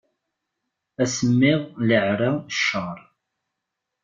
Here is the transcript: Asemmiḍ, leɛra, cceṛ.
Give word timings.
Asemmiḍ, 1.03 1.61
leɛra, 1.87 2.31
cceṛ. 2.55 2.99